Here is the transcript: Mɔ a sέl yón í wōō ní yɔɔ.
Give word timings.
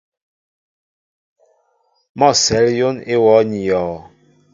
Mɔ 2.17 2.25
a 2.33 2.37
sέl 2.43 2.67
yón 2.79 2.97
í 3.13 3.15
wōō 3.23 3.37
ní 3.49 3.59
yɔɔ. 3.67 3.95